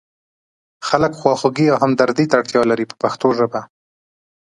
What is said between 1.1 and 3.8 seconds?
خواخوږۍ او همدردۍ ته اړتیا لري په پښتو ژبه.